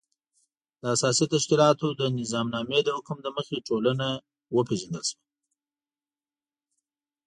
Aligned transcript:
د 0.81 0.83
اساسي 0.95 1.25
تشکیلاتو 1.33 1.87
د 2.01 2.01
نظامنامې 2.19 2.79
د 2.83 2.89
حکم 2.97 3.17
له 3.25 3.31
مخې 3.37 3.57
ټولنه 3.67 4.07
وپېژندل 4.55 5.03
شوه. 5.09 5.21